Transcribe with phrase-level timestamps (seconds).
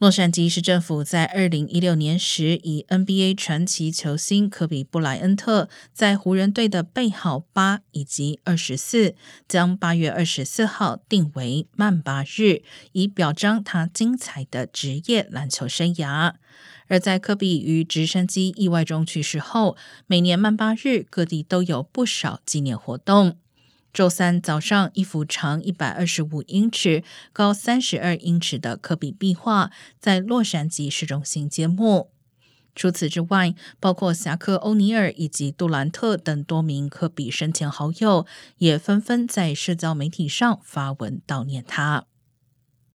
[0.00, 9.14] 洛杉矶市政府在二零一六年时，以 NBA 传奇球星科比布莱恩特在湖人队的背号八以及二十四，
[9.46, 16.32] 将八月二十四号定为曼巴日，以表彰他精彩的职业篮球生涯。
[16.86, 19.76] 而在科比于直升机意外中去世后，
[20.06, 23.36] 每年曼巴日各地都有不少纪念活动。
[23.92, 27.02] 周三早上，一幅长一百二十五英尺、
[27.32, 32.10] 高三十二英尺的科比壁画在洛杉矶市中心揭幕。
[32.76, 38.26] 除此之外，包括侠客欧尼尔以及杜兰特等多名科比生前好友，
[38.58, 42.06] 也纷纷在社交媒体上发文悼念他。